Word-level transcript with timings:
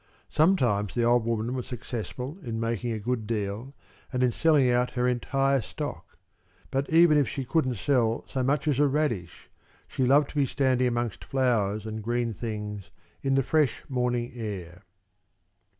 Sometimes 0.31 0.95
the 0.95 1.03
old 1.03 1.25
woman 1.25 1.53
was 1.53 1.67
successful 1.67 2.39
in 2.41 2.59
making 2.59 2.91
a 2.91 2.97
good 2.97 3.27
deal 3.27 3.75
and 4.11 4.23
in 4.23 4.31
selling 4.31 4.67
out 4.71 4.89
her 4.97 5.07
entire 5.07 5.61
stock; 5.61 6.17
but 6.71 6.89
even 6.89 7.19
if 7.19 7.29
she 7.29 7.45
couldn't 7.45 7.75
sell 7.75 8.25
so 8.27 8.41
much 8.41 8.67
as 8.67 8.79
a 8.79 8.87
radish, 8.87 9.47
she 9.87 10.03
loved 10.03 10.29
to 10.31 10.35
be 10.35 10.47
standing 10.47 10.87
amongst 10.87 11.23
flowers 11.23 11.85
and 11.85 12.01
green 12.01 12.33
things 12.33 12.89
in 13.21 13.35
the 13.35 13.43
fresh 13.43 13.83
morning 13.89 14.31
air. 14.33 14.81